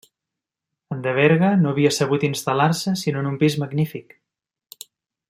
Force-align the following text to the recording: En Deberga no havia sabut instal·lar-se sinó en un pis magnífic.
En 0.95 1.03
Deberga 1.07 1.51
no 1.65 1.73
havia 1.73 1.91
sabut 1.99 2.25
instal·lar-se 2.31 2.97
sinó 3.05 3.25
en 3.25 3.31
un 3.33 3.39
pis 3.45 3.59
magnífic. 3.65 4.21